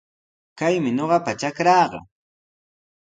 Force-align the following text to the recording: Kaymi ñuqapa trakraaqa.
Kaymi 0.57 0.89
ñuqapa 0.97 1.31
trakraaqa. 1.39 1.99